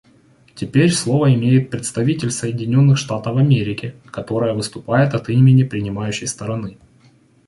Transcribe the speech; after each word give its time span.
Теперь 0.55 0.91
слово 0.91 1.31
имеет 1.35 1.69
представитель 1.69 2.31
Соединенных 2.31 2.97
Штатов 2.97 3.37
Америки, 3.37 3.93
которая 4.11 4.55
выступит 4.55 4.89
от 5.13 5.29
имени 5.29 5.61
принимающей 5.61 6.25
страны. 6.25 6.79